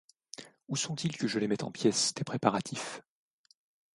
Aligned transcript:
Où 0.67 0.75
sont-ils 0.75 1.15
que 1.15 1.27
je 1.27 1.37
les 1.37 1.47
mette 1.47 1.61
en 1.61 1.69
pièces, 1.71 2.15
tes 2.15 2.23
préparatifs? 2.23 3.01